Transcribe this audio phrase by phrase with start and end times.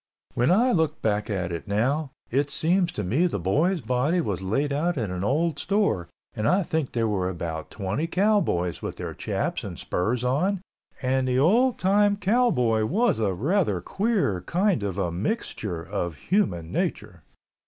[0.33, 4.41] When I look back at it now, it seems to me the boy's body was
[4.41, 8.95] laid out in an old store and I think there were about twenty cowboys with
[8.95, 10.59] their chaps and spurs on
[11.03, 16.71] and the old time cowboy was a rather queer kind of a mixture of human
[16.71, 17.21] nature.